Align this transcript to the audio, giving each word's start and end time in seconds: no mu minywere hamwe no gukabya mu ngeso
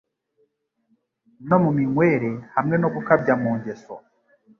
no 1.47 1.57
mu 1.63 1.69
minywere 1.77 2.29
hamwe 2.55 2.75
no 2.81 2.87
gukabya 2.95 3.33
mu 3.43 3.51
ngeso 3.57 3.93